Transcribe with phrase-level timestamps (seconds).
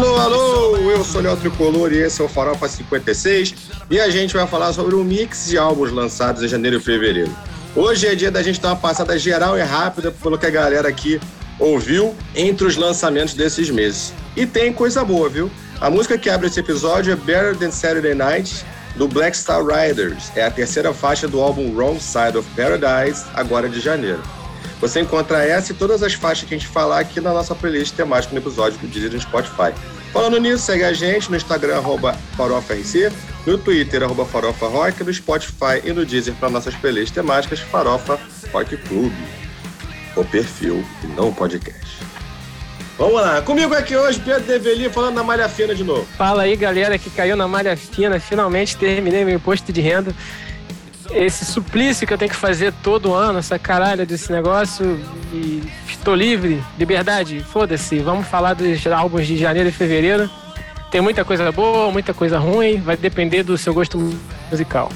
[0.00, 3.54] Alô, alô, eu sou o Léo Tricolor e esse é o Farofa 56
[3.90, 7.30] e a gente vai falar sobre um mix de álbuns lançados em janeiro e fevereiro.
[7.76, 10.88] Hoje é dia da gente dar uma passada geral e rápida pelo que a galera
[10.88, 11.20] aqui
[11.58, 14.14] ouviu entre os lançamentos desses meses.
[14.34, 15.50] E tem coisa boa, viu?
[15.82, 18.64] A música que abre esse episódio é Better Than Saturday Night,
[18.96, 20.32] do Black Star Riders.
[20.34, 24.22] É a terceira faixa do álbum Wrong Side of Paradise, agora de janeiro.
[24.80, 27.94] Você encontra essa e todas as faixas que a gente falar aqui na nossa playlist
[27.94, 29.74] temática no episódio do Deezer no Spotify.
[30.10, 33.12] Falando nisso, segue a gente no Instagram, arroba FarofaRC,
[33.46, 38.18] no Twitter, arroba Farofa Rock, no Spotify e no Deezer para nossas playlists temáticas Farofa
[38.52, 39.14] Rock Clube.
[40.16, 42.00] O perfil e não o podcast.
[42.98, 46.06] Vamos lá, comigo aqui hoje, Pedro Develi, falando da malha fina de novo.
[46.18, 48.18] Fala aí, galera, que caiu na malha fina.
[48.18, 50.14] Finalmente terminei meu imposto de renda
[51.12, 54.98] esse suplício que eu tenho que fazer todo ano, essa caralha desse negócio,
[55.32, 60.30] e estou livre, liberdade, foda-se, vamos falar dos álbuns de janeiro e fevereiro.
[60.90, 63.98] Tem muita coisa boa, muita coisa ruim, vai depender do seu gosto
[64.50, 64.90] musical.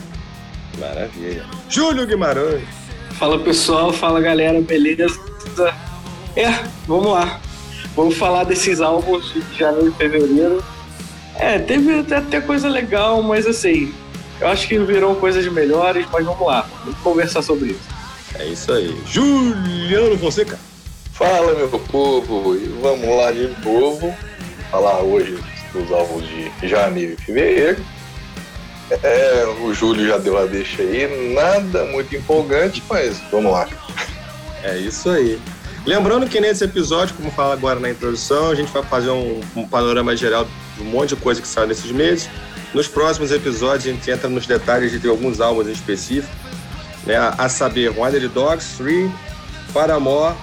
[0.79, 1.45] Maravilha.
[1.69, 2.65] Júlio Guimarães.
[3.13, 5.21] Fala pessoal, fala galera, beleza?
[6.37, 6.51] É,
[6.87, 7.41] vamos lá.
[7.95, 10.65] Vamos falar desses álbuns de janeiro e fevereiro.
[11.37, 13.95] É, teve até coisa legal, mas assim,
[14.41, 17.95] eu acho que viram coisas melhores, mas vamos lá, vamos conversar sobre isso.
[18.39, 18.97] É isso aí.
[19.07, 20.59] Juliano Fonseca.
[21.13, 24.15] Fala, meu povo, e vamos lá de novo
[24.71, 25.39] falar hoje
[25.73, 27.85] dos álbuns de janeiro e fevereiro.
[28.91, 33.69] É, o Júlio já deu a deixa aí, nada muito empolgante, mas vamos lá.
[34.63, 35.41] É isso aí.
[35.87, 39.69] Lembrando que nesse episódio, como fala agora na introdução, a gente vai fazer um, um
[39.69, 40.47] panorama geral
[40.77, 42.29] de um monte de coisa que saiu nesses meses.
[42.75, 46.35] Nos próximos episódios, a gente entra nos detalhes de alguns álbuns em específico,
[47.07, 47.17] né?
[47.17, 49.09] a saber, Wild Dogs 3,
[49.73, 50.35] Paramore,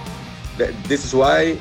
[0.88, 1.58] This Is Why,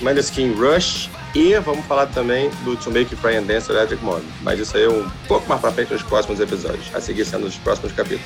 [0.00, 4.24] Maneskin Rush e vamos falar também do To Make Fry and Dance Electric Mode.
[4.42, 7.44] Mas isso aí é um pouco mais pra frente nos próximos episódios, a seguir sendo
[7.44, 8.24] nos próximos capítulos.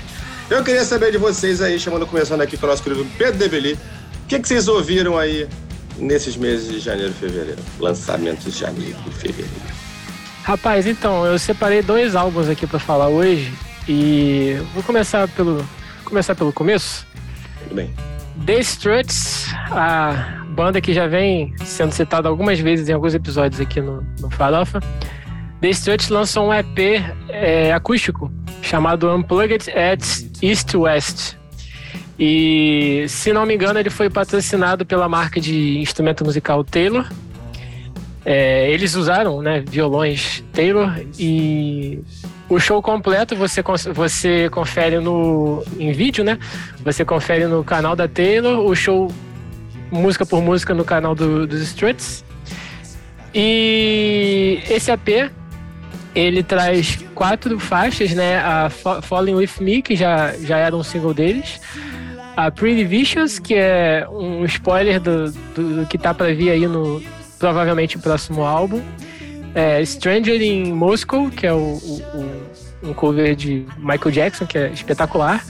[0.50, 3.72] Eu queria saber de vocês aí, chamando, começando aqui com o nosso querido Pedro Develi,
[3.72, 5.48] o que, que vocês ouviram aí
[5.96, 7.60] nesses meses de janeiro e fevereiro?
[7.80, 9.79] Lançamentos de janeiro e fevereiro.
[10.44, 13.52] Rapaz, então, eu separei dois álbuns aqui para falar hoje
[13.88, 15.64] e vou começar pelo
[16.04, 17.06] começar pelo começo.
[17.62, 17.94] Tudo bem.
[18.44, 23.80] The Struts, a banda que já vem sendo citada algumas vezes em alguns episódios aqui
[23.80, 24.80] no, no Farofa.
[25.60, 30.02] The Struts lançou um EP é, acústico chamado Unplugged at
[30.42, 31.36] East West.
[32.18, 37.06] E, se não me engano, ele foi patrocinado pela marca de instrumento musical Taylor
[38.24, 42.00] é, eles usaram né, violões Taylor e
[42.48, 43.62] o show completo você,
[43.94, 46.38] você confere no, em vídeo, né?
[46.84, 49.10] Você confere no canal da Taylor, o show
[49.90, 52.24] música por música no canal do, dos Struts.
[53.32, 55.30] E esse AP
[56.14, 58.38] ele traz quatro faixas, né?
[58.38, 61.60] A Falling With Me, que já, já era um single deles.
[62.36, 66.66] A Pretty Vicious, que é um spoiler do, do, do que tá para vir aí
[66.66, 67.00] no,
[67.40, 68.80] provavelmente o próximo álbum.
[69.52, 72.40] É, Stranger in Moscow, que é o, o,
[72.84, 75.44] um cover de Michael Jackson, que é espetacular.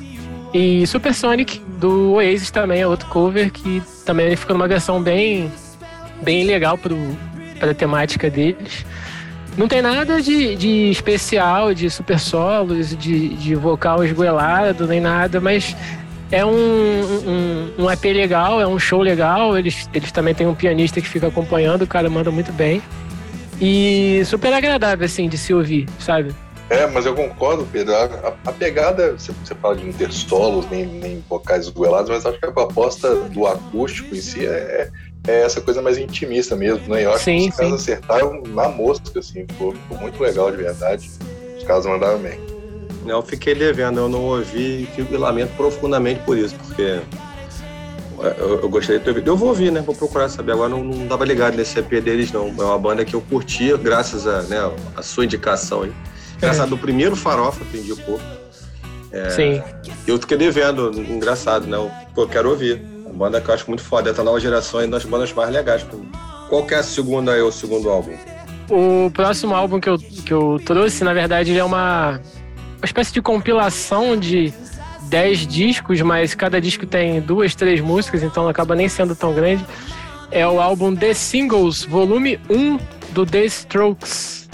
[0.55, 5.53] E Supersonic, do Oasis, também é outro cover que também ficou numa versão bem,
[6.23, 8.87] bem legal para a temática deles.
[9.57, 15.41] Não tem nada de, de especial, de super solos, de, de vocal esgoelado, nem nada,
[15.41, 15.77] mas
[16.31, 19.59] é um, um, um EP legal, é um show legal.
[19.59, 22.83] Eles, eles também têm um pianista que fica acompanhando, o cara manda muito bem.
[23.61, 26.35] E super agradável, assim, de se ouvir, sabe?
[26.71, 27.95] É, mas eu concordo, Pedro.
[27.95, 32.25] A, a pegada, você, você fala de não ter solos, nem, nem vocais esgoelados, mas
[32.25, 34.89] acho que a proposta do acústico em si é,
[35.27, 37.05] é essa coisa mais intimista mesmo, né?
[37.05, 40.59] Eu acho sim, que os caras acertaram na mosca, assim, ficou, ficou muito legal de
[40.59, 41.11] verdade.
[41.59, 42.50] Os caras mandaram bem.
[43.07, 47.01] Eu fiquei devendo, eu não ouvi e lamento profundamente por isso, porque
[48.19, 49.29] eu, eu, gostaria de ter ouvido.
[49.29, 49.81] Eu vou ouvir, né?
[49.81, 50.53] Vou procurar saber.
[50.53, 52.49] Agora não, não dava ligado nesse EP deles, não.
[52.49, 54.59] É uma banda que eu curtia, graças a, né,
[54.95, 55.93] a sua indicação aí.
[56.39, 56.69] Graças é.
[56.69, 58.21] do primeiro Farofa que indicou.
[59.11, 59.63] É, Sim.
[60.07, 61.77] Eu fiquei devendo, engraçado, né?
[61.77, 62.83] Eu, pô, quero ouvir.
[63.07, 64.11] Uma banda que eu acho muito foda.
[64.11, 65.87] Essa nova geração é uma das bandas mais legais.
[66.49, 68.13] Qual que é a segunda aí, o segundo álbum?
[68.69, 72.21] O próximo álbum que eu, que eu trouxe, na verdade, ele é uma
[72.81, 74.53] uma espécie de compilação de
[75.03, 79.35] 10 discos, mas cada disco tem duas, três músicas, então não acaba nem sendo tão
[79.35, 79.65] grande.
[80.31, 82.79] É o álbum The Singles, volume 1
[83.11, 84.49] do The Strokes.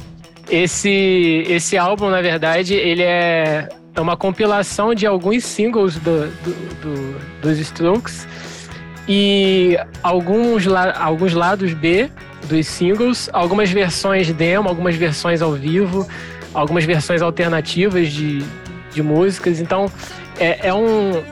[0.51, 6.53] Esse, esse álbum, na verdade, ele é, é uma compilação de alguns singles do, do,
[6.81, 8.27] do, dos Strokes.
[9.07, 10.67] e alguns,
[10.99, 12.11] alguns lados B
[12.49, 16.09] dos singles, algumas versões demo, algumas versões ao vivo,
[16.55, 18.43] algumas versões alternativas de,
[18.93, 19.61] de músicas.
[19.61, 19.91] Então,
[20.39, 21.23] é, é um,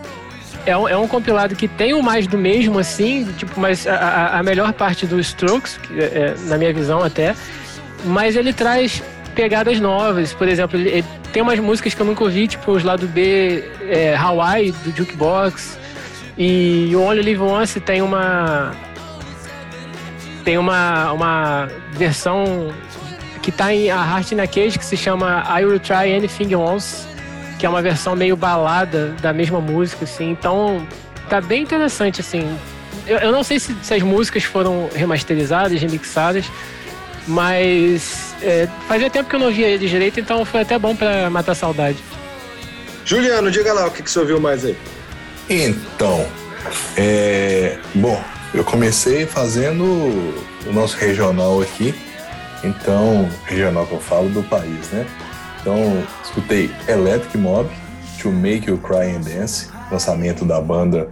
[0.66, 4.38] é um, é um compilado que tem o mais do mesmo, assim, tipo, mas a,
[4.38, 7.34] a melhor parte dos Strokes, é, é, na minha visão até,
[8.04, 9.02] mas ele traz
[9.34, 10.32] pegadas novas.
[10.32, 13.64] Por exemplo, ele, ele, tem umas músicas que eu nunca ouvi, tipo os lado B,
[13.82, 15.78] é, Hawaii, do Jukebox,
[16.38, 18.72] e o Only Live Once tem uma
[20.44, 22.72] tem uma, uma versão
[23.44, 26.54] que tá em a Heart in a Cage que se chama I Will Try Anything
[26.54, 27.06] Once,
[27.58, 30.30] que é uma versão meio balada da mesma música, assim.
[30.30, 30.88] Então,
[31.28, 32.58] tá bem interessante, assim.
[33.06, 36.46] Eu, eu não sei se, se, as músicas foram remasterizadas, remixadas,
[37.28, 41.28] mas é, fazia tempo que eu não via ele direito, então foi até bom para
[41.28, 41.98] matar a saudade.
[43.04, 44.74] Juliano, diga lá o que, que você ouviu mais aí.
[45.50, 46.26] Então,
[46.96, 48.24] é, bom,
[48.54, 51.94] eu comecei fazendo o nosso regional aqui,
[52.64, 55.06] então, regional que eu falo do país, né?
[55.60, 55.76] Então,
[56.22, 57.68] escutei Electric Mob,
[58.20, 61.08] To Make You Cry and Dance, lançamento da banda,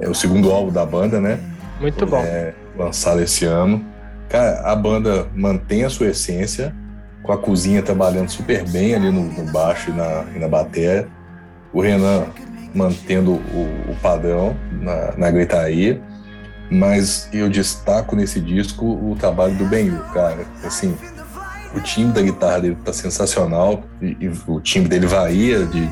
[0.00, 1.38] é o segundo álbum da banda, né?
[1.80, 2.18] Muito bom.
[2.18, 3.84] É, lançado esse ano.
[4.28, 6.74] Cara, a banda mantém a sua essência,
[7.22, 11.08] com a cozinha trabalhando super bem ali no, no baixo e na, e na bateria.
[11.72, 12.26] O Renan
[12.74, 16.00] mantendo o, o padrão na, na gritaria,
[16.70, 20.46] mas eu destaco nesse disco o trabalho do Benhu, cara.
[20.64, 20.96] Assim,
[21.74, 25.88] o timbre da guitarra dele tá sensacional e, e, o timbre dele varia de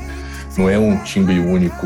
[0.57, 1.85] não é um timbre único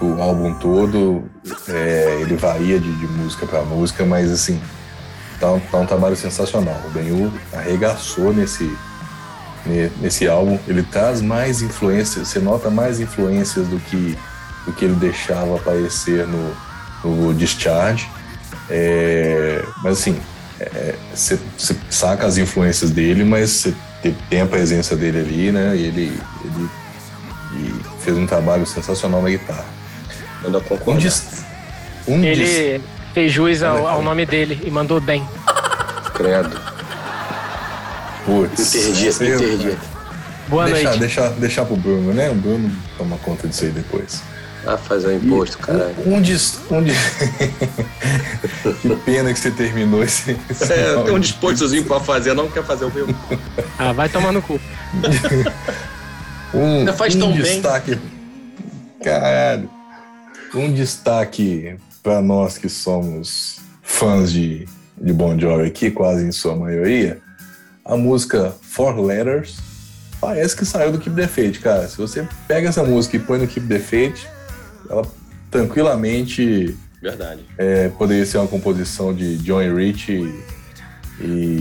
[0.00, 1.24] o álbum todo
[1.68, 4.60] é, ele varia de, de música para música mas assim
[5.40, 8.70] tá, tá, um trabalho sensacional o Benhu arregaçou nesse
[10.00, 10.58] nesse álbum.
[10.66, 14.16] Ele traz mais influências, você nota mais influências do que,
[14.66, 16.54] do que ele deixava aparecer no,
[17.04, 18.08] no Discharge.
[18.70, 20.18] É, mas assim,
[20.58, 23.74] é, você, você saca as influências dele, mas você
[24.30, 25.76] tem a presença dele ali, né?
[25.76, 26.68] E ele, ele
[27.56, 29.66] e fez um trabalho sensacional na guitarra.
[30.68, 31.08] Concordo.
[32.06, 32.82] Um, um ele
[33.14, 35.26] fez jus ao, ao nome dele e mandou bem.
[36.14, 36.60] Credo.
[38.26, 38.74] Putz.
[38.74, 39.78] Interdi, interdi.
[40.48, 41.00] Boa deixar, noite.
[41.00, 42.30] Deixar, deixar pro Bruno, né?
[42.30, 44.22] O Bruno toma conta disso aí depois.
[44.66, 45.94] Ah, fazer o imposto, caralho.
[46.06, 46.34] Um, um de.
[46.70, 46.92] Um de...
[48.80, 50.36] que pena que você terminou esse.
[50.48, 53.06] esse é, tem um dispostozinho pra fazer, não quer fazer o meu.
[53.78, 54.58] ah, vai tomar no cu.
[56.54, 57.96] um, Ainda faz um tão destaque.
[57.96, 58.10] Bem.
[59.02, 59.70] Caralho.
[60.54, 66.56] Um destaque para nós que somos fãs de, de Bon Jovi aqui, quase em sua
[66.56, 67.22] maioria
[67.84, 69.56] a música Four Letters
[70.20, 71.86] parece que saiu do Keep the Faith, cara.
[71.86, 74.26] Se você pega essa música e põe no Keep the Faith,
[74.88, 75.02] ela
[75.50, 77.42] tranquilamente Verdade.
[77.58, 80.42] É, poderia ser uma composição de John Rich e,
[81.20, 81.60] e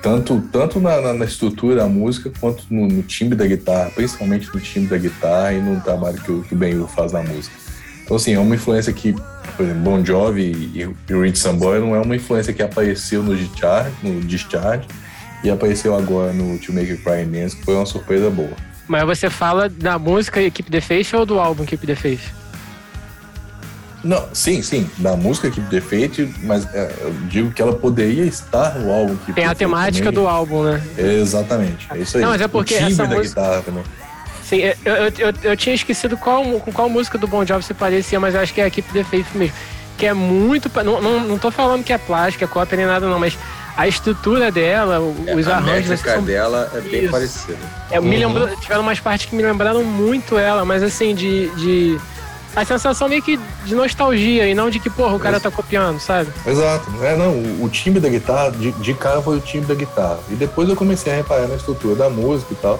[0.00, 4.60] tanto, tanto na, na, estrutura da música quanto no, no, timbre da guitarra, principalmente no
[4.60, 7.56] timbre da guitarra e no trabalho que o, que o Ben faz na música.
[8.04, 9.12] Então, assim, é uma influência que,
[9.56, 13.34] por exemplo, Bon Jovi e, e Rich Sambora não é uma influência que apareceu no
[13.34, 14.86] Discharge, no Discharge
[15.42, 18.54] e apareceu agora no To Make You Cry Dance, que foi uma surpresa boa.
[18.86, 22.22] Mas você fala da música Keep the Faith ou do álbum Keep the Faith?
[24.04, 28.78] Não, sim, sim, da música Keep the mas é, eu digo que ela poderia estar
[28.78, 30.22] no álbum Keep Tem a temática também.
[30.22, 30.82] do álbum, né?
[30.98, 32.22] exatamente, é isso aí.
[32.22, 33.40] Não, mas é porque o timbre essa da música...
[33.40, 33.84] guitarra também.
[34.42, 37.72] Sim, eu, eu, eu, eu, tinha esquecido qual, com qual música do Bon Jovi se
[37.72, 39.56] parecia, mas eu acho que é a Keep the Faith mesmo.
[39.96, 40.70] Que é muito.
[40.84, 43.38] Não, não, não tô falando que é plástica, cópia nem nada, não, mas
[43.76, 45.92] a estrutura dela, é, os a arranjos.
[45.92, 46.22] A são...
[46.22, 47.10] dela é bem Isso.
[47.10, 47.58] parecida.
[47.90, 48.06] É, uhum.
[48.06, 51.48] me lembrou, tiveram umas partes que me lembraram muito ela, mas assim, de.
[51.56, 52.00] de
[52.54, 55.98] a sensação meio que de nostalgia e não de que, porra, o cara tá copiando,
[55.98, 56.30] sabe?
[56.46, 56.88] Exato.
[57.02, 60.20] É, não, o, o timbre da guitarra, de, de cara foi o timbre da guitarra.
[60.30, 62.78] E depois eu comecei a reparar na estrutura da música e tal.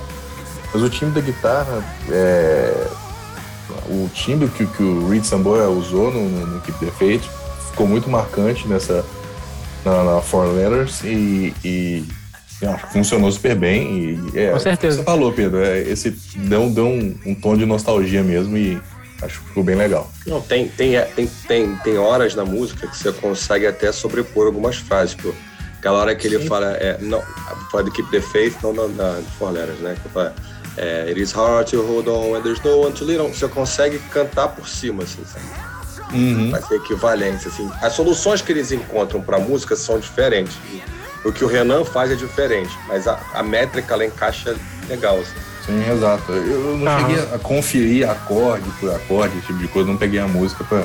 [0.72, 2.86] Mas o timbre da guitarra, é,
[3.88, 7.20] o timbre que, que o Reed Sambora usou no, no, no Keep
[7.70, 9.04] ficou muito marcante nessa,
[9.84, 12.04] na, na Four Letters e, e
[12.66, 14.30] acho que funcionou super bem.
[14.34, 14.98] E, é, Com certeza.
[14.98, 18.80] Você falou, Pedro, é, esse deu, deu um, um, tom de nostalgia mesmo e
[19.22, 20.10] acho que ficou bem legal.
[20.26, 24.46] Não, tem, tem, é, tem, tem, tem horas na música que você consegue até sobrepor
[24.46, 25.14] algumas frases.
[25.14, 25.34] Tipo,
[25.78, 26.46] aquela hora que ele Sim.
[26.46, 27.22] fala, é, não,
[27.70, 29.96] fala de Keep the Faith, não na, na Four Letters, né?
[30.02, 30.34] Que fala,
[30.76, 33.28] é, It is hard to hold on when there's no one to lean on.
[33.28, 35.73] Você consegue cantar por cima, assim, sabe?
[36.14, 36.50] Uhum.
[36.50, 37.70] Vai ser equivalência, assim.
[37.82, 40.56] As soluções que eles encontram para música são diferentes.
[41.24, 44.56] O que o Renan faz é diferente, mas a, a métrica ela encaixa
[44.88, 45.34] legal, assim.
[45.66, 46.30] Sim, exato.
[46.30, 50.28] Eu não cheguei a conferir acorde por acorde, esse tipo de coisa, não peguei a
[50.28, 50.84] música para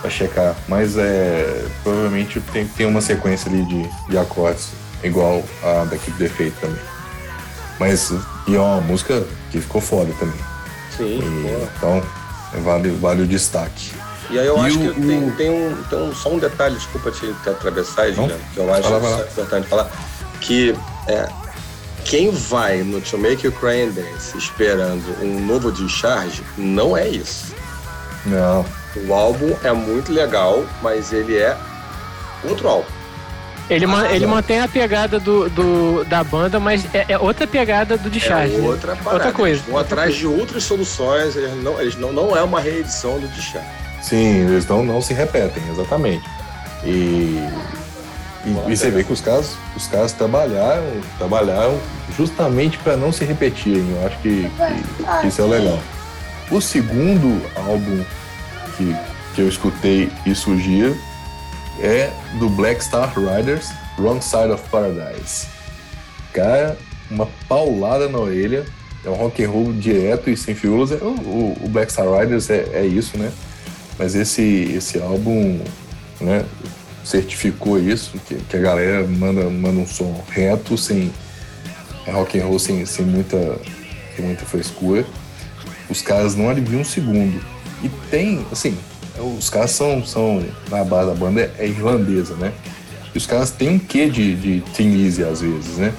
[0.00, 0.56] pra checar.
[0.68, 1.64] Mas é.
[1.82, 4.70] Provavelmente tem, tem uma sequência ali de, de acordes
[5.02, 6.82] igual a da Keep Defeito também.
[7.78, 8.12] Mas
[8.46, 10.40] e é uma música que ficou foda também.
[10.96, 11.20] Sim.
[11.20, 12.02] E, então,
[12.62, 13.92] vale, vale o destaque.
[14.32, 16.38] E aí eu E acho o- que tem, o- tem, um, tem um, só um
[16.38, 18.10] detalhe, desculpa te, te atravessar?
[18.12, 19.90] Juliano, que eu acho Fala, importante falar,
[20.40, 20.74] que
[21.06, 21.28] é,
[22.04, 27.08] quem vai no To Make You Cry and Dance esperando um novo Discharge, não é
[27.08, 27.54] isso.
[28.24, 28.64] Não,
[29.06, 31.56] O álbum é muito legal, mas ele é
[32.44, 32.86] outro álbum.
[33.70, 37.46] Ele, ma- Ah, ele mantém a pegada do, do- da banda, mas é, é outra
[37.46, 38.56] pegada do Discharge.
[38.56, 39.12] é outra parada.
[39.14, 39.56] Outra coisa.
[39.60, 43.26] Eles vão atrás de outras soluções, eles não, eles não, não é uma reedição do
[43.28, 43.66] Discharge.
[44.02, 46.24] Sim, eles não, não se repetem, exatamente.
[46.84, 47.38] E,
[48.44, 50.82] e, e você vê que os caras, os caras trabalharam,
[51.18, 51.78] trabalharam
[52.16, 53.84] justamente para não se repetirem.
[54.00, 55.78] Eu acho que, que- que isso é legal.
[56.50, 58.04] O segundo álbum
[58.76, 58.96] que,
[59.34, 60.96] que eu escutei e sugiro
[61.80, 65.46] é do Black Star Riders, Wrong Side of Paradise.
[66.32, 66.76] Cara,
[67.10, 68.64] uma paulada na orelha.
[69.04, 70.92] É um rock and roll direto e sem firulas.
[70.92, 73.32] É, O, o- o Black Star Riders é, é isso, né?
[73.98, 74.42] Mas esse,
[74.74, 75.60] esse álbum
[76.20, 76.44] né,
[77.04, 81.12] certificou isso, que, que a galera manda, manda um som reto, sem
[82.06, 83.58] é rock and roll sem, sem, muita,
[84.18, 85.04] muita frescura.
[85.88, 87.40] Os caras não aliviam um segundo.
[87.82, 88.76] E tem, assim,
[89.38, 92.52] os caras são, são na base da banda é, é irlandesa, né?
[93.14, 95.92] E os caras têm um quê de, de Lizzy às vezes, né?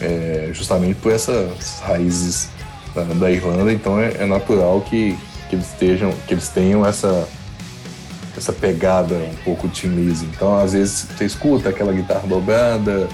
[0.00, 2.48] É, justamente por essas raízes
[2.94, 5.16] da, da Irlanda, então é, é natural que,
[5.48, 7.28] que eles estejam, que eles tenham essa
[8.36, 10.26] essa pegada um pouco de Tim Lizzy.
[10.26, 13.08] Então, às vezes você escuta aquela guitarra dobrada,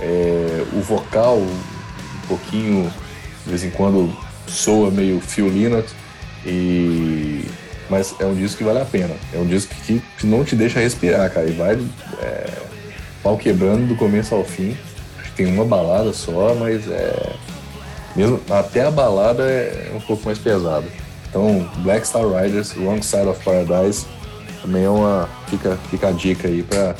[0.00, 2.92] é, o vocal um pouquinho,
[3.44, 4.12] de vez em quando
[4.48, 5.88] soa meio Phil Lynott,
[6.44, 7.44] e
[7.88, 9.14] mas é um disco que vale a pena.
[9.32, 11.46] É um disco que, que não te deixa respirar, cara.
[11.46, 11.78] E vai
[12.20, 12.50] é,
[13.22, 14.76] pau quebrando do começo ao fim.
[15.18, 17.32] Acho que tem uma balada só, mas é.
[18.16, 20.86] Mesmo, até a balada é um pouco mais pesada.
[21.34, 24.06] Então, Black Star Riders, Wrong Side of Paradise,
[24.62, 25.28] também é uma.
[25.48, 26.94] Fica, fica a dica aí pra,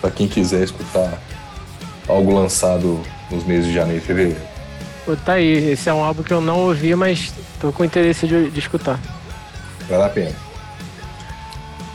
[0.00, 1.20] pra quem quiser escutar
[2.06, 4.40] algo lançado nos meses de janeiro e fevereiro.
[5.04, 8.28] Pô, tá aí, esse é um álbum que eu não ouvi, mas tô com interesse
[8.28, 9.00] de, de escutar.
[9.88, 10.36] Vale a pena.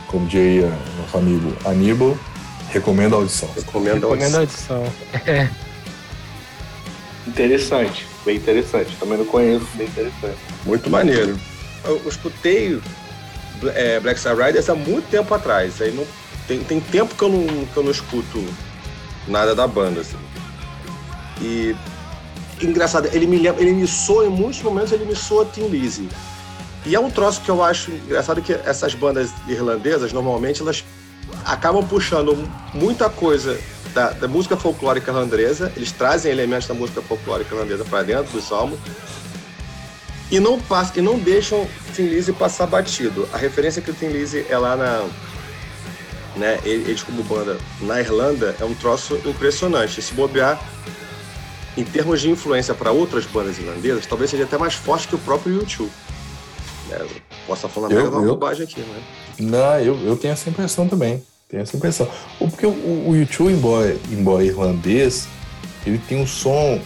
[0.08, 2.18] Como diria nosso amigo Aníbal,
[2.68, 3.48] recomendo a audição.
[3.56, 4.84] Recomendo, Recomendo a a audição.
[7.26, 8.94] Interessante, bem interessante.
[9.00, 10.36] Também não conheço, bem interessante.
[10.66, 11.40] Muito maneiro.
[11.84, 12.80] Eu, escutei
[13.74, 15.80] é, Black Star Riders há muito tempo atrás.
[15.80, 16.06] Aí não,
[16.46, 18.44] tem, tem tempo que eu, não, que eu não escuto
[19.26, 20.00] nada da banda.
[20.00, 20.16] Assim.
[21.40, 21.74] E
[22.60, 26.08] engraçado, ele me ele me soa, em muitos momentos ele me soa Tim Lizzy.
[26.84, 30.84] E é um troço que eu acho engraçado que essas bandas irlandesas, normalmente, elas
[31.44, 32.36] acabam puxando
[32.74, 33.58] muita coisa
[33.94, 38.50] da, da música folclórica irlandesa, eles trazem elementos da música folclórica irlandesa para dentro dos
[38.50, 38.80] álbuns,
[40.32, 43.28] e não passam, e não deixam Tim Lizzy passar batido.
[43.32, 45.06] A referência que o Tim Lizzy é lá na
[46.34, 50.00] né, eles como banda na Irlanda é um troço impressionante.
[50.00, 50.58] Se bobear
[51.76, 55.18] em termos de influência para outras bandas irlandesas, talvez seja até mais forte que o
[55.18, 55.92] próprio YouTube.
[56.90, 56.96] É,
[57.46, 59.02] posso estar falando Eu- uma eu- bobagem aqui, né?
[59.38, 61.22] Não, eu, eu tenho essa impressão também.
[61.48, 62.08] Tenho essa impressão.
[62.40, 62.70] Ou Porque o,
[63.08, 65.28] o YouTube, embora, embora irlandês,
[65.86, 66.80] ele tem um som.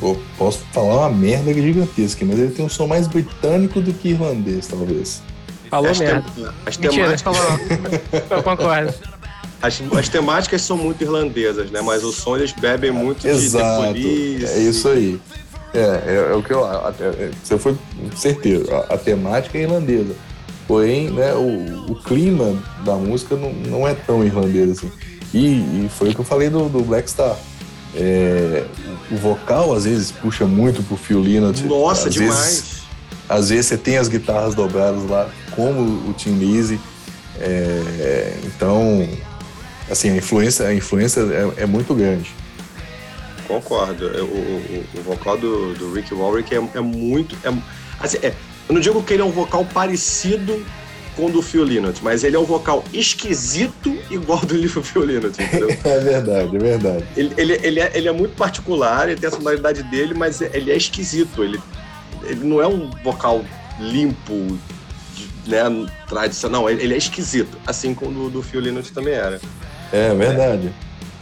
[0.00, 4.10] Eu posso falar uma merda gigantesca, mas ele tem um som mais britânico do que
[4.10, 5.22] irlandês, talvez.
[5.68, 6.24] Falou As, merda.
[6.34, 7.60] tem- as Mentira, temáticas, falou.
[8.30, 8.94] eu concordo.
[9.60, 11.80] as, as temáticas são muito irlandesas, né?
[11.82, 13.84] Mas o som eles bebem muito de Exato.
[13.96, 15.20] É isso aí.
[15.74, 16.64] É, é, é o que eu.
[16.64, 17.76] a- é, Você foi
[18.16, 18.66] certeiro.
[18.74, 20.14] A, a temática é irlandesa.
[20.66, 24.90] Porém, né, o, o clima da música não, não é tão irlandês assim.
[25.34, 25.46] E,
[25.84, 27.36] e foi o que eu falei do, do Black Star.
[27.94, 28.64] É,
[29.10, 31.62] o vocal às vezes puxa muito pro Phil Lynott.
[31.64, 32.38] Nossa, às demais.
[32.38, 32.64] Vezes,
[33.28, 36.78] às vezes você tem as guitarras dobradas lá, como o Tim Lizzy.
[37.40, 39.08] É, então,
[39.90, 42.30] assim, a influência, a influência é, é muito grande.
[43.46, 44.08] Concordo.
[44.16, 47.36] É, O, o- o vocal do, do Rick Warwick é, é muito.
[47.44, 47.52] é-
[48.00, 48.34] assim, eu
[48.74, 50.62] não digo que ele é um vocal parecido
[51.18, 55.04] com o do Phil Lynott, mas ele é um vocal esquisito igual do livro Phil
[55.04, 55.68] Lynott, entendeu?
[55.84, 57.04] É verdade, é verdade.
[57.16, 60.70] ele, ele, ele, é, ele é muito particular, ele tem a sonoridade dele, mas ele
[60.70, 61.42] é esquisito.
[61.42, 61.60] Ele,
[62.22, 63.44] ele não é um vocal
[63.80, 64.56] limpo,
[65.44, 65.64] né,
[66.08, 66.70] tradicional.
[66.70, 69.40] Ele, ele é esquisito, assim como o do, do Phil Lynott também era.
[69.92, 70.72] É verdade.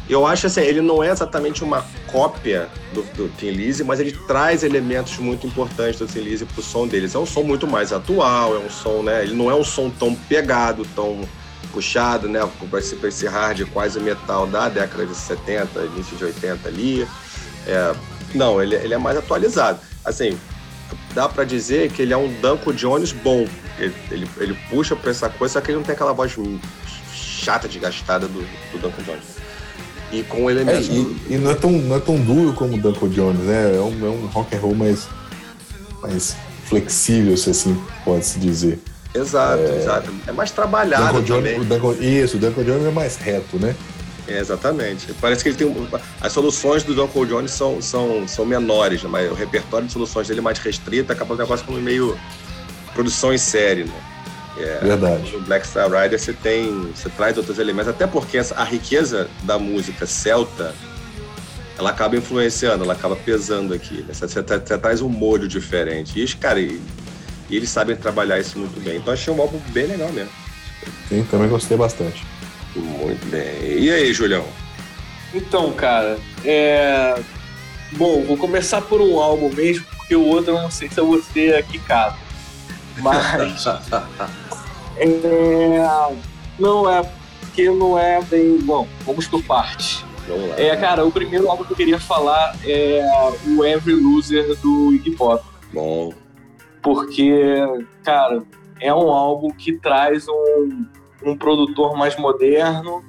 [0.09, 4.13] Eu acho assim, ele não é exatamente uma cópia do, do Tim Lizzy, mas ele
[4.27, 7.15] traz elementos muito importantes do Tim Lizzy pro som deles.
[7.15, 9.23] É um som muito mais atual, é um som, né?
[9.23, 11.29] Ele não é um som tão pegado, tão
[11.73, 12.41] puxado, né?
[12.71, 17.09] Para esse, esse hard quase metal da década de 70, início de 80 ali.
[17.67, 17.95] É,
[18.33, 19.81] não, ele, ele é mais atualizado.
[20.05, 20.39] Assim,
[21.15, 23.45] dá para dizer que ele é um Danko Jones bom.
[23.77, 26.33] Ele, ele, ele puxa pra essa coisa, só que ele não tem aquela voz
[27.13, 29.46] chata, desgastada do, do Duncan Jones.
[30.13, 30.89] E com elementos.
[30.89, 33.77] É, e, e, não, é tão, não é tão duro como o Duncan Jones, né?
[33.77, 35.09] É um, é um rock and roll mais,
[36.01, 36.37] mais
[36.67, 38.79] flexível, se assim pode se dizer.
[39.15, 39.77] Exato, é...
[39.77, 40.15] exato.
[40.27, 41.55] É mais trabalhado Duncan também.
[41.55, 43.75] Jones, Duncan, isso, o Duncan Jones é mais reto, né?
[44.29, 45.13] É, exatamente.
[45.21, 45.89] Parece que ele tem.
[46.21, 49.09] As soluções do Duncan Jones são, são, são menores, né?
[49.11, 52.19] mas o repertório de soluções dele é mais restrito, acaba o negócio como meio
[52.93, 54.16] produção em série, né?
[54.59, 55.33] É, Verdade.
[55.33, 59.29] No Black Star Rider você tem, você traz outros elementos, até porque essa, a riqueza
[59.43, 60.75] da música celta,
[61.79, 64.03] ela acaba influenciando, ela acaba pesando aqui.
[64.03, 64.15] Né?
[64.15, 66.19] Você, você, você, traz um molho diferente.
[66.19, 66.81] E, cara, e,
[67.51, 68.97] e, eles sabem trabalhar isso muito bem.
[68.97, 70.33] Então achei um álbum bem legal mesmo.
[71.09, 72.25] Sim, também gostei bastante.
[72.75, 73.79] Muito bem.
[73.79, 74.45] E aí, Julião?
[75.35, 77.15] Então, cara, é...
[77.93, 81.07] Bom, vou começar por um álbum mesmo, porque o outro eu não sei se eu
[81.07, 82.25] vou ser quicado.
[82.99, 83.67] Mas.
[84.97, 86.17] é,
[86.59, 87.03] não é,
[87.41, 88.59] porque não é bem.
[88.59, 90.05] Bom, vamos por parte.
[90.26, 90.61] Vamos lá.
[90.61, 93.05] É, cara, o primeiro álbum que eu queria falar é
[93.47, 95.45] o Every Loser do Iggy Pop.
[95.73, 96.12] Bom.
[96.83, 97.57] Porque,
[98.05, 98.43] cara,
[98.81, 100.87] é um álbum que traz um,
[101.25, 103.05] um produtor mais moderno,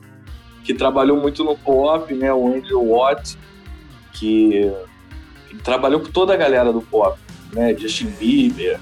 [0.63, 2.33] que trabalhou muito no pop, né?
[2.33, 3.37] O Andrew Watt,
[4.13, 4.71] que,
[5.49, 7.19] que trabalhou com toda a galera do pop,
[7.53, 7.75] né?
[7.77, 8.79] Justin Bieber,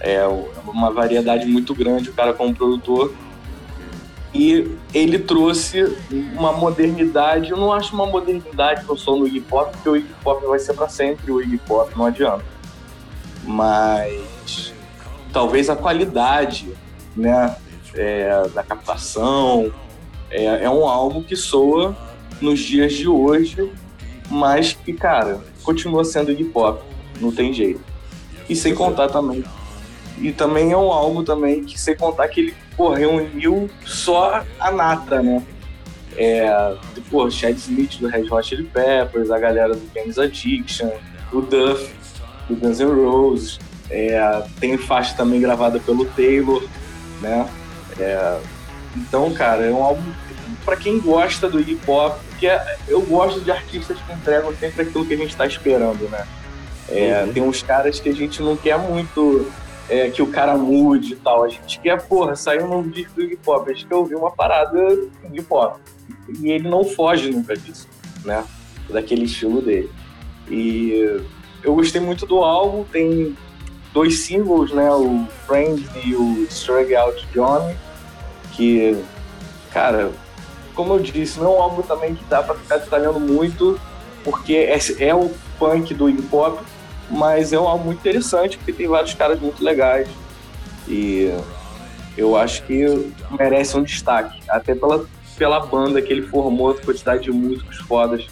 [0.00, 0.26] é
[0.66, 3.12] uma variedade muito grande o cara como produtor.
[4.34, 5.96] E ele trouxe
[6.36, 10.14] uma modernidade, eu não acho uma modernidade no som do hip hop, porque o hip
[10.24, 12.44] hop vai ser para sempre, o hip hop não adianta.
[13.44, 14.74] Mas
[15.32, 16.70] talvez a qualidade,
[17.16, 17.56] né,
[17.94, 19.72] é, da captação,
[20.30, 21.96] é, é um álbum que soa
[22.38, 23.72] nos dias de hoje,
[24.28, 26.82] mas que, cara, continua sendo hip hop,
[27.20, 27.80] não tem jeito.
[28.50, 29.42] E sem contar também
[30.18, 34.70] e também é um álbum também que, sem contar que ele pô, reuniu só a
[34.70, 35.42] nata, né?
[36.16, 36.74] É,
[37.10, 40.90] pô, Chad Smith do Red Hot Chili Peppers, a galera do James Addiction,
[41.32, 41.94] o Duff
[42.48, 43.58] do Guns N' Roses,
[43.90, 46.62] é, tem faixa também gravada pelo Taylor,
[47.20, 47.48] né?
[47.98, 48.40] É,
[48.96, 50.10] então, cara, é um álbum
[50.64, 54.82] para quem gosta do hip hop, que é, eu gosto de artistas que entregam sempre
[54.82, 56.26] aquilo que a gente está esperando, né?
[56.88, 57.32] É, uhum.
[57.32, 59.50] Tem uns caras que a gente não quer muito
[59.88, 61.44] é, que o cara mude e tal.
[61.44, 63.68] A gente quer, porra, sair um novo disco do hip hop.
[63.68, 64.78] A gente quer ouvir uma parada
[65.32, 65.76] hip hop.
[66.40, 67.88] E ele não foge nunca disso,
[68.24, 68.44] né?
[68.88, 69.90] Daquele estilo dele.
[70.50, 71.20] E
[71.62, 72.84] eu gostei muito do álbum.
[72.84, 73.36] Tem
[73.92, 74.90] dois singles, né?
[74.90, 77.76] O Friends e o Strug Out Johnny.
[78.52, 78.96] Que,
[79.72, 80.10] cara,
[80.74, 83.80] como eu disse, não é um álbum também que dá pra ficar detalhando muito,
[84.22, 86.60] porque é, é o punk do hip hop,
[87.10, 90.08] mas é um álbum muito interessante, porque tem vários caras muito legais.
[90.88, 91.32] E
[92.16, 95.04] eu acho que merece um destaque, até pela,
[95.36, 98.26] pela banda que ele formou, a quantidade de músicos fodas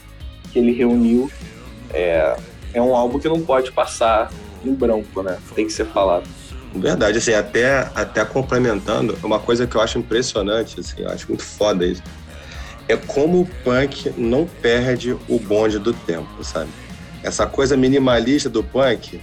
[0.52, 1.30] que ele reuniu.
[1.92, 2.37] É,
[2.72, 4.30] é um álbum que não pode passar
[4.64, 5.38] em branco, né?
[5.54, 6.26] Tem que ser falado.
[6.74, 11.44] Verdade, assim, até, até complementando, uma coisa que eu acho impressionante, assim, eu acho muito
[11.44, 12.02] foda isso,
[12.88, 16.68] é como o punk não perde o bonde do tempo, sabe?
[17.24, 19.20] Essa coisa minimalista do punk,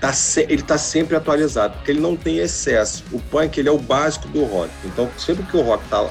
[0.00, 3.02] tá se, ele está sempre atualizado, porque ele não tem excesso.
[3.10, 4.70] O punk ele é o básico do rock.
[4.84, 6.08] Então, sempre que o rock tá,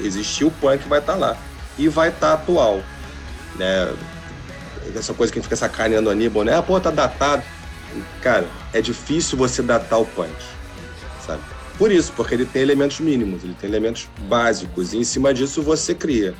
[0.00, 1.36] existir, o punk vai estar tá lá.
[1.78, 2.82] E vai estar tá atual.
[3.56, 3.92] Né?
[4.96, 6.56] Essa coisa que a gente fica sacaneando o Aníbal, né?
[6.56, 7.42] Ah, pô, tá datado.
[8.22, 10.34] Cara, é difícil você datar o punk,
[11.24, 11.42] sabe?
[11.76, 15.62] Por isso, porque ele tem elementos mínimos, ele tem elementos básicos, e em cima disso
[15.62, 16.34] você cria.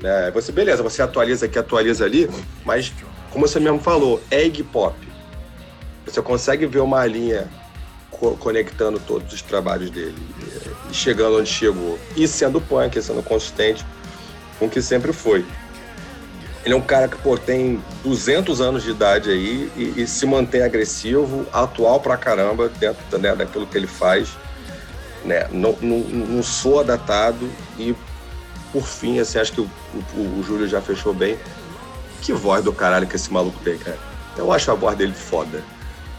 [0.00, 0.30] Né?
[0.32, 2.28] Você, beleza, você atualiza aqui, atualiza ali,
[2.64, 2.92] mas
[3.34, 4.94] como você mesmo falou, egg pop.
[6.06, 7.48] Você consegue ver uma linha
[8.08, 10.16] co conectando todos os trabalhos dele
[10.88, 11.98] e chegando onde chegou.
[12.16, 13.84] E sendo punk, sendo consistente
[14.56, 15.44] com o que sempre foi.
[16.64, 20.24] Ele é um cara que pô, tem 200 anos de idade aí e, e se
[20.26, 24.28] mantém agressivo, atual pra caramba dentro né, daquilo que ele faz.
[25.24, 25.48] Né?
[25.50, 27.96] Não, soa datado e,
[28.72, 29.68] por fim, assim, acho que o,
[30.14, 31.36] o, o Júlio já fechou bem
[32.24, 33.98] que voz do caralho que esse maluco tem, cara.
[34.36, 35.62] Eu acho a voz dele foda.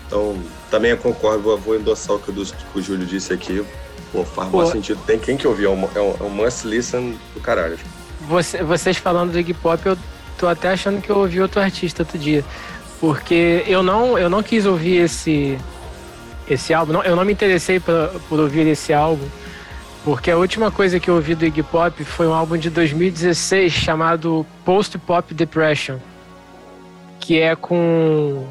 [0.06, 0.38] Então,
[0.70, 3.66] também eu concordo, vou endossar o que o, que o Júlio disse aqui.
[4.12, 4.66] Pô, faz Pô.
[4.68, 5.00] sentido.
[5.06, 7.78] Tem quem que ouvir, é um, é um, é um must listen do caralho.
[8.22, 9.98] você, vocês falando do Iggy Pop, eu
[10.38, 12.46] tô até achando que eu ouvi outro artista outro dia.
[13.00, 15.58] Porque eu não, eu não quis ouvir esse,
[16.48, 19.26] esse álbum, não, eu não me interessei por ouvir esse álbum,
[20.06, 23.74] porque a última coisa que eu ouvi do Iggy Pop foi um álbum de 2016
[23.74, 25.98] chamado Post Pop Depression,
[27.20, 28.48] que é com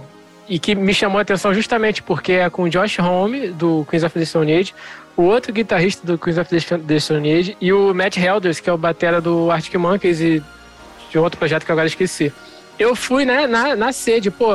[0.49, 4.19] e que me chamou a atenção justamente porque é com Josh Homme do Queens of
[4.19, 4.75] the Stone Age,
[5.17, 6.51] o outro guitarrista do Queens of
[6.85, 10.43] the Stone Age e o Matt Helders, que é o batera do Arctic Monkeys e
[11.09, 12.33] de outro projeto que eu agora esqueci.
[12.77, 14.49] Eu fui né, na, na sede, pô,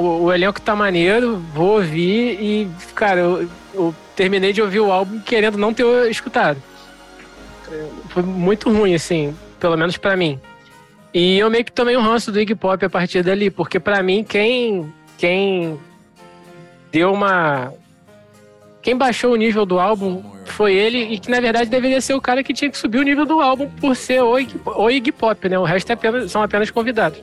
[0.00, 4.90] o, o, elenco tá maneiro, vou ouvir e, cara, eu, eu, terminei de ouvir o
[4.90, 6.60] álbum querendo não ter escutado.
[8.08, 10.40] Foi muito ruim, assim, pelo menos para mim.
[11.12, 14.02] E eu meio que tomei um ranço do Iggy Pop a partir dali, porque para
[14.02, 15.78] mim quem quem
[16.90, 17.72] deu uma
[18.80, 22.20] quem baixou o nível do álbum foi ele e que na verdade deveria ser o
[22.20, 25.12] cara que tinha que subir o nível do álbum por ser o Iggy, o Iggy
[25.12, 25.58] Pop, né?
[25.58, 27.20] O resto é apenas, são apenas convidados.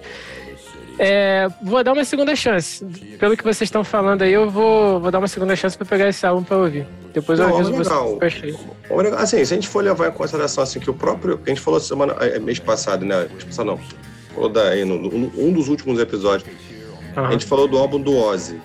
[1.00, 2.84] É, vou dar uma segunda chance.
[3.20, 6.10] Pelo que vocês estão falando aí, eu vou, vou dar uma segunda chance para pegar
[6.10, 6.88] esse álbum para ouvir.
[7.14, 8.18] Depois eu aviso legal.
[8.20, 8.56] vocês.
[9.18, 11.40] Assim, se a gente for levar em consideração assim, que o próprio.
[11.46, 13.28] A gente falou semana, é, mês passado, né?
[13.32, 13.80] Mês passado não.
[14.34, 16.50] Falou daí, no, um dos últimos episódios.
[17.16, 17.26] Uhum.
[17.26, 18.60] A gente falou do álbum do Ozzy.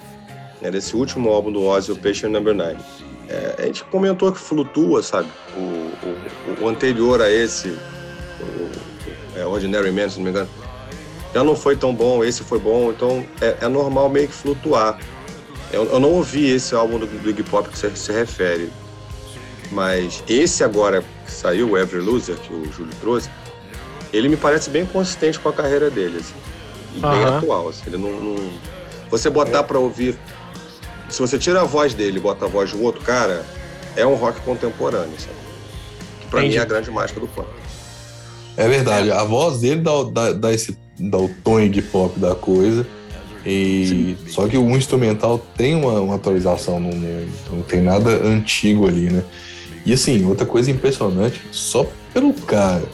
[0.60, 2.76] Né, desse último álbum do Ozzy, o Patient Number 9.
[3.28, 5.28] É, a gente comentou que flutua, sabe?
[5.56, 8.70] O, o, o anterior a esse, o,
[9.36, 10.48] é Ordinary Man, se não me engano
[11.34, 14.98] já não foi tão bom, esse foi bom, então é, é normal meio que flutuar.
[15.72, 18.70] Eu, eu, não ouvi esse álbum do, do Iggy Pop que você se refere,
[19.70, 23.30] mas esse agora que saiu, o Every Loser, que o Júlio trouxe,
[24.12, 26.34] ele me parece bem consistente com a carreira dele, assim,
[26.94, 27.68] e bem atual.
[27.70, 28.52] Assim, ele não, não...
[29.10, 29.62] Você botar é.
[29.62, 30.18] para ouvir,
[31.08, 33.42] se você tira a voz dele e bota a voz de um outro cara,
[33.96, 35.34] é um rock contemporâneo, sabe?
[36.20, 36.56] Que pra Entendi.
[36.56, 37.61] mim é a grande mágica do punk.
[38.56, 42.34] É verdade, a voz dele dá, dá, dá esse dá o tom de pop da
[42.34, 42.86] coisa.
[43.44, 46.92] E só que o instrumental tem uma, uma atualização, não,
[47.50, 49.24] não tem nada antigo ali, né?
[49.84, 51.84] E assim, outra coisa impressionante, só
[52.14, 52.84] pelo cara,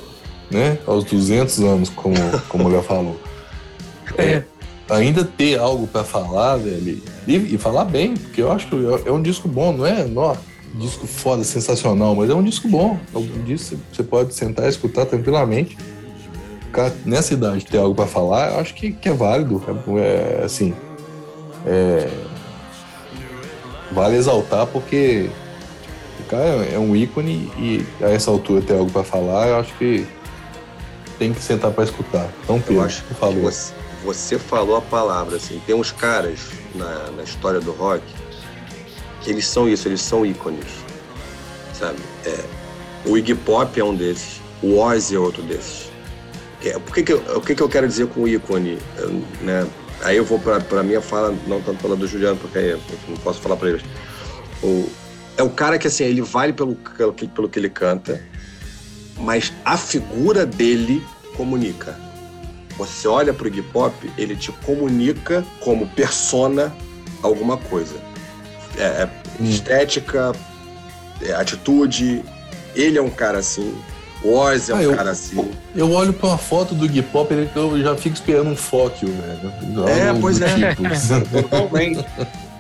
[0.51, 0.79] né?
[0.87, 2.17] Aos 200 anos, como,
[2.49, 3.19] como já falou.
[4.17, 4.43] É,
[4.89, 9.11] ainda ter algo para falar, velho, e, e, falar bem, porque eu acho que é,
[9.11, 10.05] é um disco bom, não é?
[10.05, 10.35] Não,
[10.79, 12.99] disco foda, sensacional, mas é um disco bom.
[13.15, 15.77] É um disco que você pode sentar e escutar tranquilamente
[17.05, 19.63] nessa idade ter algo para falar, eu acho que, que é válido.
[19.99, 20.75] É, é, assim,
[21.67, 22.09] é,
[23.93, 25.31] vale exaltar porque
[26.21, 29.75] o cara é um ícone e a essa altura ter algo para falar, eu acho
[29.77, 30.07] que
[31.19, 32.29] tem que sentar para escutar.
[32.45, 33.43] Então, Pedro, eu acho que falou.
[33.43, 33.73] Você,
[34.05, 36.41] você, falou a palavra, assim, tem uns caras
[36.75, 38.03] na, na história do rock
[39.29, 40.65] que eles são isso, eles são ícones,
[41.79, 41.99] sabe?
[42.25, 42.45] É,
[43.05, 45.91] o Iggy Pop é um desses, o Ozzy é outro desses.
[46.65, 48.79] É, por que que eu, o que, que eu quero dizer com ícone?
[48.97, 49.67] Eu, né?
[50.03, 52.81] Aí eu vou para a minha fala, não tanto pela do Juliano, porque aí eu
[53.07, 53.83] não posso falar para eles.
[54.63, 54.89] O,
[55.37, 58.25] é o cara que, assim, ele vale pelo, pelo, pelo que ele canta,
[59.19, 61.05] mas a figura dele
[61.37, 62.01] comunica.
[62.79, 66.75] Você olha para o hip hop, ele te comunica como persona
[67.23, 68.08] alguma coisa.
[68.79, 69.09] É, é
[69.41, 69.45] hum.
[69.45, 70.33] estética,
[71.23, 72.25] é, atitude.
[72.75, 73.75] Ele é um cara assim.
[74.23, 75.51] O Oz é um ah, eu, cara assim.
[75.75, 79.09] Eu olho pra uma foto do Gui Pop e eu já fico esperando um fóquio,
[79.09, 79.89] velho.
[79.89, 80.75] É, pois é.
[80.75, 80.83] Tipo.
[81.43, 82.05] Totalmente.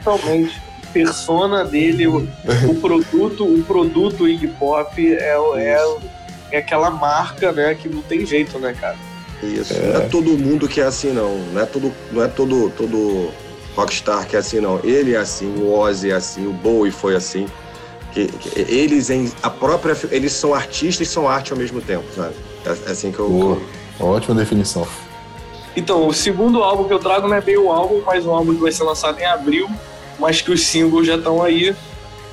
[0.04, 0.68] Totalmente.
[0.92, 2.26] Persona dele, o,
[2.68, 5.96] o, produto, o produto Iggy Pop é, é,
[6.50, 8.96] é aquela marca, né, que não tem jeito, né, cara?
[9.42, 9.74] Isso.
[9.74, 9.92] É.
[9.92, 11.36] Não é todo mundo que é assim, não.
[11.52, 13.30] Não é todo, não é todo, todo
[13.78, 14.80] rockstar que é assim, não.
[14.82, 17.46] Ele é assim, o Ozzy é assim, o Bowie foi assim.
[18.12, 22.04] Que, que, eles em a própria eles são artistas e são arte ao mesmo tempo,
[22.16, 22.34] sabe?
[22.64, 23.58] É, é assim que eu, Boa.
[24.00, 24.86] Ótima definição.
[25.76, 28.54] Então, o segundo álbum que eu trago não é bem o álbum, mas um álbum
[28.54, 29.68] que vai ser lançado em abril,
[30.18, 31.74] mas que os singles já estão aí,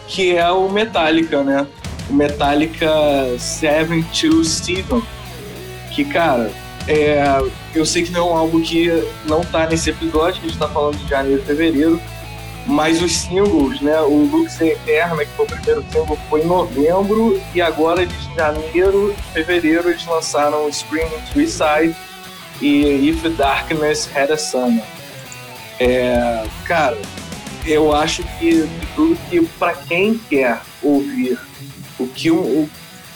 [0.07, 1.67] que é o Metallica, né?
[2.09, 2.89] O Metallica
[3.37, 5.01] Seven to Season.
[5.93, 6.51] Que, cara,
[6.87, 7.23] é,
[7.73, 8.89] eu sei que não é um álbum que
[9.25, 12.01] não tá nesse episódio, que a gente tá falando de janeiro e fevereiro,
[12.67, 13.99] mas os singles, né?
[14.01, 19.15] O Lux Eterna, que foi o primeiro single, foi em novembro e agora de janeiro
[19.17, 21.95] e fevereiro eles lançaram Screaming Suicide
[22.61, 24.83] e If Darkness Had a Summer.
[25.79, 26.97] É, cara,
[27.65, 31.37] eu acho que tudo que para quem quer ouvir
[31.99, 32.69] o que um,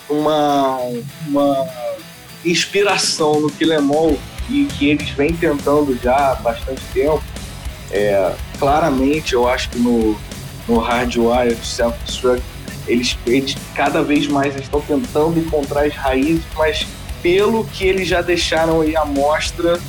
[0.10, 0.80] uma,
[1.28, 1.68] uma
[2.46, 4.18] inspiração no Quilemol
[4.50, 7.24] e que eles vêm tentando já há bastante tempo,
[7.92, 10.18] é, claramente, eu acho que no,
[10.68, 12.44] no Hardwire Self-Destruct,
[12.88, 16.86] eles, eles cada vez mais estão tentando encontrar as raízes, mas
[17.22, 19.80] pelo que eles já deixaram aí à mostra,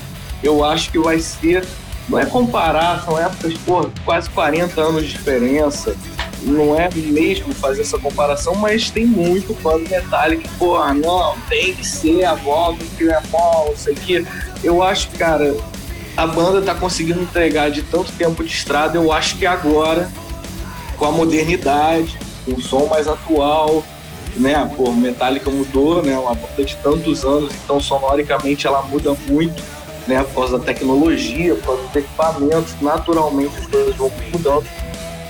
[0.42, 1.66] eu acho que vai ser.
[2.08, 5.96] Não é comparar, são épocas, pô, quase 40 anos de diferença.
[6.42, 11.36] Não é mesmo fazer essa comparação, mas tem muito fã do Metallica que, pô, não,
[11.48, 14.26] tem que ser a volta do Kill não sei o que.
[14.64, 15.54] Eu acho, cara,
[16.16, 20.10] a banda tá conseguindo entregar de tanto tempo de estrada, eu acho que agora,
[20.96, 23.84] com a modernidade, com o som mais atual,
[24.36, 24.70] né?
[24.76, 26.16] Pô, Metallica mudou, né?
[26.18, 29.62] Uma banda de tantos anos, então sonoricamente ela muda muito,
[30.06, 30.22] né?
[30.24, 34.64] Por causa da tecnologia, por causa dos equipamentos, naturalmente as coisas vão mudando.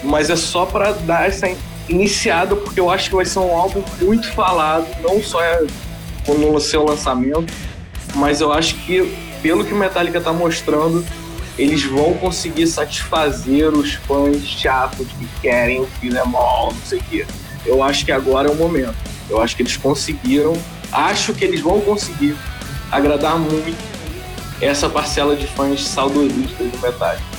[0.03, 1.51] Mas é só para dar essa
[1.89, 5.41] iniciada, porque eu acho que vai ser um álbum muito falado, não só
[6.29, 7.53] no seu lançamento,
[8.15, 11.05] mas eu acho que, pelo que Metallica tá mostrando,
[11.59, 17.27] eles vão conseguir satisfazer os fãs chatos que querem o Filemon, não sei o quê
[17.65, 18.95] eu acho que agora é o momento.
[19.29, 20.57] Eu acho que eles conseguiram,
[20.93, 22.37] acho que eles vão conseguir
[22.91, 23.79] agradar muito
[24.61, 27.30] essa parcela de fãs saudosistas do Metallica.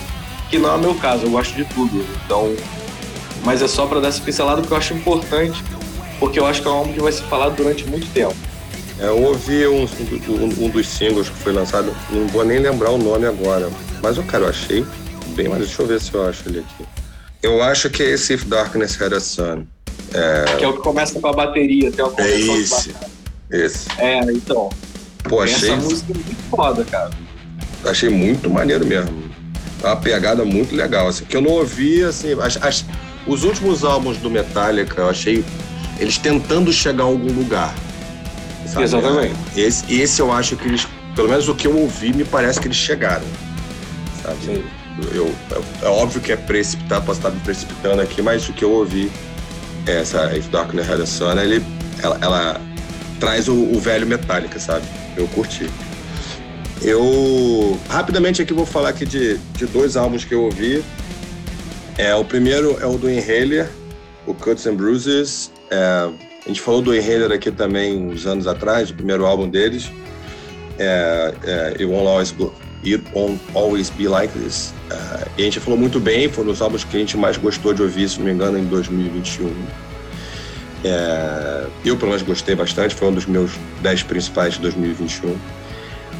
[0.51, 2.05] Que não é o meu caso, eu gosto de tudo.
[2.25, 2.53] Então,
[3.45, 5.63] mas é só para dar essa pincelada que eu acho importante,
[6.19, 8.35] porque eu acho que é um álbum que vai ser falado durante muito tempo.
[8.99, 12.91] É, eu ouvi um, um, um, dos singles que foi lançado, não vou nem lembrar
[12.91, 13.69] o nome agora,
[14.03, 14.85] mas o cara eu achei
[15.29, 16.85] bem, mas deixa eu ver se eu acho ele aqui.
[17.41, 19.65] Eu acho que é esse If Darkness Had a Sun.
[20.13, 20.57] É...
[20.57, 21.91] Que é o que começa com a bateria.
[21.91, 22.93] Tem é esse.
[23.49, 23.87] Esse.
[23.97, 24.69] É, então.
[25.23, 25.71] Pô, achei.
[25.71, 27.09] Essa música é muito foda, cara.
[27.85, 29.30] Achei muito maneiro mesmo.
[29.83, 32.85] Uma pegada muito legal, assim, que eu não ouvi, assim, as, as,
[33.25, 35.43] os últimos álbuns do Metallica, eu achei
[35.99, 37.73] eles tentando chegar a algum lugar.
[38.67, 38.83] Sabe?
[38.83, 39.35] Exatamente.
[39.55, 42.67] Esse, esse eu acho que eles, pelo menos o que eu ouvi, me parece que
[42.67, 43.25] eles chegaram.
[44.23, 44.37] Sabe?
[44.45, 44.63] Sim.
[45.13, 48.63] Eu, é, é óbvio que é precipitar, posso estar me precipitando aqui, mas o que
[48.63, 49.11] eu ouvi
[49.87, 51.63] essa If Darkness Had a Sun, ele,
[52.01, 52.61] ela, ela
[53.19, 54.85] traz o, o, velho Metallica, sabe?
[55.15, 55.69] Eu curti.
[56.83, 60.83] Eu, rapidamente aqui, vou falar aqui de, de dois álbuns que eu ouvi.
[61.97, 63.69] É, o primeiro é o do Inhaler,
[64.25, 65.51] o Cuts and Bruises.
[65.69, 66.09] É,
[66.43, 69.91] a gente falou do Inhaler aqui também uns anos atrás, o primeiro álbum deles.
[70.79, 72.51] É, é, It, won't always go,
[72.83, 74.73] It Won't Always Be Like This.
[74.89, 77.37] Uh, e a gente falou muito bem, foi um dos álbuns que a gente mais
[77.37, 79.53] gostou de ouvir, se não me engano, em 2021.
[80.83, 85.37] É, eu, pelo menos, gostei bastante, foi um dos meus 10 principais de 2021.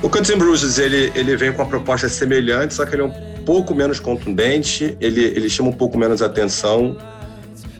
[0.02, 3.06] O Cuts and Bruises, ele, ele vem com uma proposta semelhante, só que ele é
[3.06, 6.98] um pouco menos contundente, ele, ele chama um pouco menos atenção.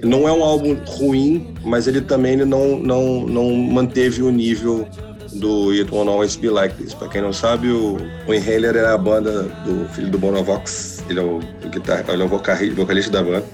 [0.04, 4.88] Não é um álbum ruim, mas ele também ele não, não, não manteve o nível
[5.34, 6.94] do It Won't Always Be Like This.
[6.94, 11.04] Pra quem não sabe, o, o Inhaler é a banda do filho do Bonovox.
[11.10, 12.28] Ele é o, o ele é o
[12.76, 13.46] vocalista da banda.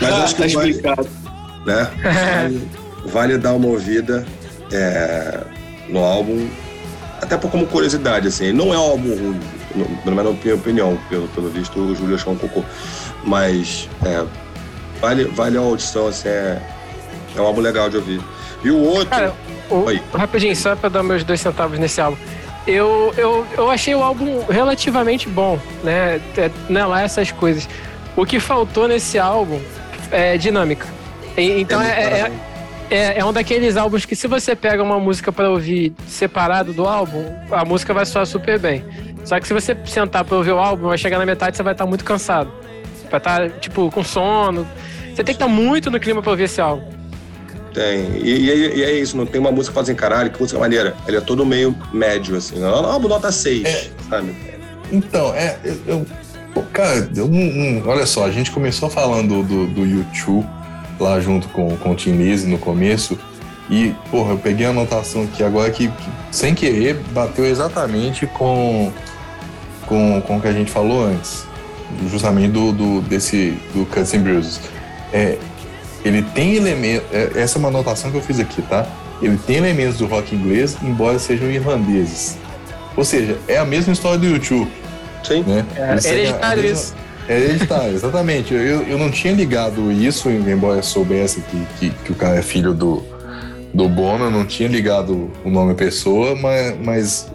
[0.00, 1.08] Mas ah, acho que tá vale, explicado.
[1.66, 1.90] Né,
[2.42, 2.68] vale,
[3.06, 4.24] vale, dar uma ouvida
[4.72, 5.40] é,
[5.88, 6.48] no álbum,
[7.28, 8.52] até por como curiosidade, assim.
[8.52, 9.40] Não é um álbum ruim,
[10.02, 12.64] pelo menos na minha opinião, pelo, pelo visto o Júlio achou um cocô.
[13.22, 14.24] Mas é,
[15.00, 16.60] vale, vale a audição, assim, é,
[17.36, 18.20] é um álbum legal de ouvir.
[18.64, 19.10] E o outro.
[19.10, 19.34] Cara,
[19.70, 19.84] o,
[20.16, 22.16] rapidinho, só pra dar meus dois centavos nesse álbum.
[22.66, 26.20] Eu, eu, eu achei o álbum relativamente bom, né?
[26.36, 27.68] É, não é lá essas coisas.
[28.16, 29.60] O que faltou nesse álbum
[30.10, 30.86] é dinâmica.
[31.36, 32.32] Então é, é,
[32.90, 36.86] é, é, um daqueles álbuns que se você pega uma música para ouvir separado do
[36.86, 38.84] álbum, a música vai soar super bem.
[39.24, 41.74] Só que se você sentar para ouvir o álbum, vai chegar na metade você vai
[41.74, 42.50] estar muito cansado.
[43.10, 44.66] Vai estar, tipo, com sono.
[45.08, 46.86] Você tem que estar muito no clima para ouvir esse álbum.
[47.74, 48.16] Tem.
[48.22, 50.96] E, e, e, é isso, não tem uma música que fazem caralho, que música maneira.
[51.06, 52.58] Ele é todo meio médio, assim.
[52.58, 54.34] Não, não nota 6, é, sabe?
[54.90, 55.58] Então, é.
[55.64, 56.06] Eu,
[56.56, 60.57] eu cara, eu, um, olha só, a gente começou falando do, do YouTube
[60.98, 63.18] lá junto com, com o Tim Lise no começo.
[63.70, 68.90] E, porra, eu peguei a anotação aqui agora que, que, sem querer, bateu exatamente com,
[69.86, 71.44] com, com o que a gente falou antes.
[72.10, 74.60] Justamente do, do desse do Cuts and Bruises.
[75.12, 75.38] É,
[76.04, 77.06] ele tem elementos.
[77.12, 78.86] É, essa é uma anotação que eu fiz aqui, tá?
[79.20, 82.36] Ele tem elementos do rock inglês, embora sejam irlandeses.
[82.96, 84.70] Ou seja, é a mesma história do YouTube.
[85.24, 85.42] Sim.
[85.42, 85.64] Né?
[85.76, 86.94] É hereditário isso.
[87.28, 88.54] É hereditário, exatamente.
[88.54, 92.42] Eu, eu não tinha ligado isso, embora eu soubesse que, que, que o cara é
[92.42, 93.02] filho do,
[93.74, 97.32] do Bono, eu não tinha ligado o nome da pessoa, mas, mas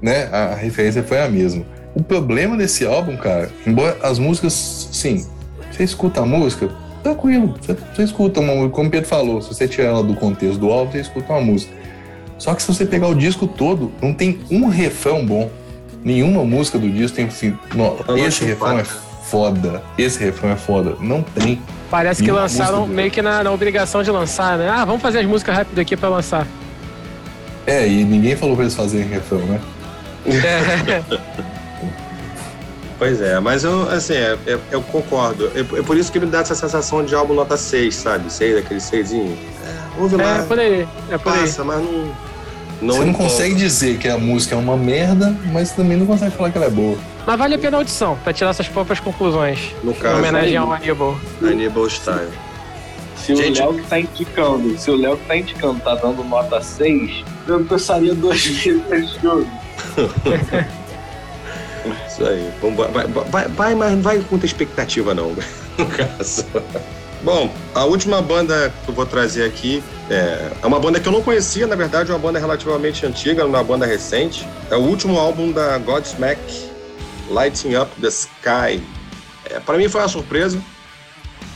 [0.00, 1.64] né, a referência foi a mesma.
[1.92, 5.26] O problema desse álbum, cara, embora as músicas, sim,
[5.70, 6.70] você escuta a música,
[7.02, 7.54] tranquilo.
[7.60, 10.58] Você, você escuta uma música, como o Pedro falou, se você tirar ela do contexto
[10.58, 11.72] do álbum, você escuta uma música.
[12.38, 15.50] Só que se você pegar o disco todo, não tem um refrão bom.
[16.04, 18.84] Nenhuma música do disco tem assim, não, esse refrão é
[19.32, 20.94] foda, esse refrão é foda.
[21.00, 21.58] Não tem.
[21.90, 24.68] Parece que lançaram meio que na, na, obrigação de lançar, né?
[24.68, 26.46] Ah, vamos fazer as músicas rápidas aqui pra lançar.
[27.66, 29.60] É, e ninguém falou pra eles fazerem refrão, né?
[32.98, 35.50] Pois é, mas eu, assim, é, é, eu concordo.
[35.56, 38.32] É, é, por isso que me dá essa sensação de álbum nota 6, sabe?
[38.32, 39.18] 6, aquele 6 É,
[39.98, 40.38] ouve lá.
[40.38, 40.86] É, por aí.
[41.10, 41.66] É por passa, aí.
[41.66, 42.14] mas não.
[42.80, 46.30] não Você não consegue dizer que a música é uma merda, mas também não consegue
[46.36, 46.96] falar que ela é boa.
[47.26, 49.74] Mas vale a pena a audição, pra tirar suas próprias conclusões.
[49.82, 50.16] No caso.
[50.16, 51.16] Em homenagem ao Aníbal.
[51.42, 52.30] Aníbal Style.
[53.16, 53.62] Se Gente...
[53.62, 57.24] o Léo que tá indicando, se o Léo que tá indicando tá dando nota 6,
[57.46, 59.46] eu pensaria duas vezes nesse jogo.
[62.08, 62.50] Isso aí.
[62.92, 65.32] Vai, vai, vai, mas não vai com muita expectativa, não,
[65.78, 66.44] no caso.
[67.22, 71.12] Bom, a última banda que eu vou trazer aqui é, é uma banda que eu
[71.12, 74.46] não conhecia, na verdade, é uma banda relativamente antiga, uma banda recente.
[74.70, 76.40] É o último álbum da Godsmack,
[77.28, 78.82] Lighting Up the Sky.
[79.44, 80.60] É, para mim foi uma surpresa.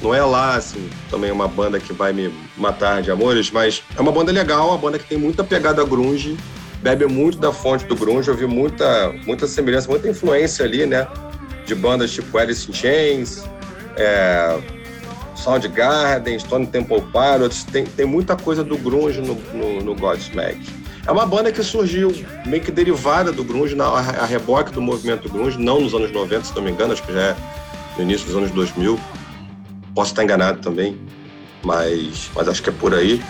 [0.03, 4.01] Não é lá, assim, também uma banda que vai me matar de amores, mas é
[4.01, 6.37] uma banda legal, uma banda que tem muita pegada grunge,
[6.83, 11.09] bebe muito da fonte do grunge, eu vi muita, muita semelhança, muita influência ali, né?
[11.65, 13.45] De bandas tipo Alice in Chains,
[13.97, 14.61] é,
[15.35, 20.61] Soundgarden, Stone Temple Pilots, tem, tem muita coisa do grunge no, no, no Godsmack.
[21.07, 22.13] É uma banda que surgiu
[22.45, 26.45] meio que derivada do grunge, na, a, reboque do movimento grunge, não nos anos 90,
[26.47, 27.37] se não me engano, acho que já é
[27.97, 28.99] no início dos anos 2000.
[29.95, 30.99] Posso estar enganado também,
[31.63, 33.23] mas, mas acho que é por aí.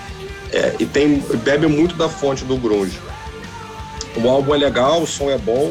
[0.53, 2.99] É, e tem, bebe muito da fonte do grunge.
[4.17, 5.71] O álbum é legal, o som é bom,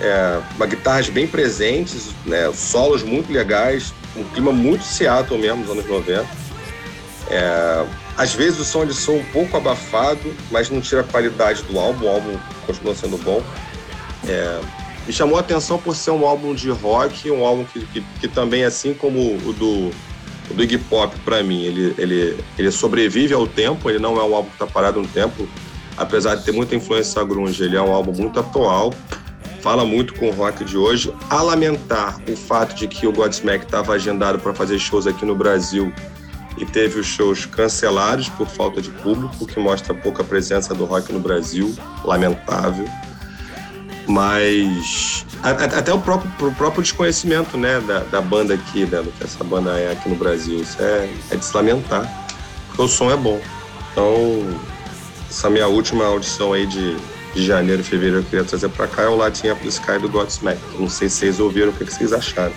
[0.00, 5.70] é, uma guitarras bem presentes, né, solos muito legais, um clima muito Seattle mesmo, nos
[5.70, 6.26] anos 90.
[7.30, 7.86] É,
[8.20, 11.78] às vezes o som de som um pouco abafado, mas não tira a qualidade do
[11.78, 13.42] álbum, o álbum continua sendo bom.
[14.28, 14.60] É,
[15.06, 18.28] me chamou a atenção por ser um álbum de rock, um álbum que, que, que
[18.28, 19.90] também, assim como o do,
[20.50, 24.22] o do Iggy Pop, para mim, ele, ele, ele sobrevive ao tempo, ele não é
[24.22, 25.48] um álbum que está parado no tempo,
[25.96, 28.92] apesar de ter muita influência grunge, ele é um álbum muito atual,
[29.62, 31.10] fala muito com o rock de hoje.
[31.30, 35.34] A lamentar o fato de que o Godsmack estava agendado para fazer shows aqui no
[35.34, 35.90] Brasil
[36.58, 41.12] e teve os shows cancelados por falta de público, que mostra pouca presença do rock
[41.12, 42.88] no Brasil, lamentável.
[44.06, 49.24] Mas até o próprio, o próprio desconhecimento né, da, da banda aqui, né, do que
[49.24, 52.08] essa banda é aqui no Brasil, isso é, é de se lamentar,
[52.68, 53.40] porque o som é bom.
[53.92, 54.60] Então,
[55.30, 56.96] essa minha última audição aí de,
[57.34, 59.98] de janeiro e fevereiro eu queria trazer para cá é o Latin Up the Sky
[60.00, 60.60] do Godsmack.
[60.78, 62.52] Não sei se vocês ouviram, o que, que vocês acharam.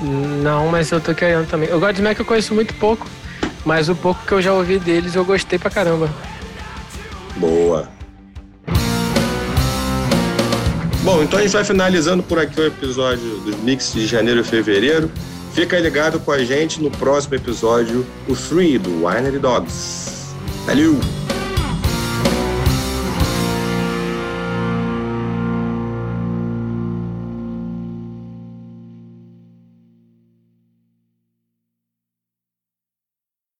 [0.00, 1.72] Não, mas eu tô querendo também.
[1.72, 3.06] O Godsmack eu conheço muito pouco,
[3.64, 6.08] mas o pouco que eu já ouvi deles eu gostei pra caramba.
[7.36, 7.88] Boa.
[11.02, 14.44] Bom, então a gente vai finalizando por aqui o episódio dos mix de janeiro e
[14.44, 15.10] fevereiro.
[15.54, 20.34] Fica ligado com a gente no próximo episódio, o Free do Winery Dogs.
[20.66, 21.19] Valeu!